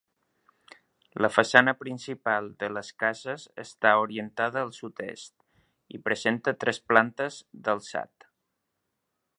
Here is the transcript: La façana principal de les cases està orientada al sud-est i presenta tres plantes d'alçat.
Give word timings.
La 1.25 1.29
façana 1.33 1.73
principal 1.81 2.49
de 2.63 2.69
les 2.77 2.89
cases 3.03 3.45
està 3.65 3.93
orientada 4.05 4.63
al 4.67 4.73
sud-est 4.79 5.47
i 5.99 6.03
presenta 6.09 6.55
tres 6.65 6.81
plantes 6.93 7.39
d'alçat. 7.69 8.31